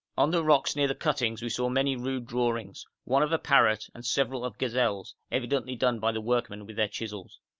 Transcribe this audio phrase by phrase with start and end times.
[0.17, 3.87] On the rocks near the cuttings we saw many rude drawings, one of a parrot
[3.93, 7.39] and several of gazelles, evidently done by the workmen with their chisels.